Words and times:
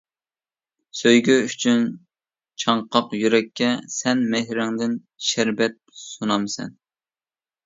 سۆيگۈ 1.01 1.35
ئۈچۈن 1.41 1.83
چاڭقاق 2.63 3.13
يۈرەككە، 3.19 3.69
سەن 3.99 4.25
مېھرىڭدىن 4.33 4.97
شەربەت 5.29 5.79
سۇنامسەن. 6.07 6.75